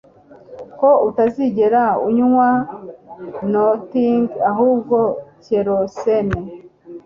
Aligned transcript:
Ko 0.79 0.89
atazigera 1.07 1.83
anywa 2.07 2.49
nothin 3.53 4.21
'ahubwo 4.43 4.97
kerosene, 5.43 6.39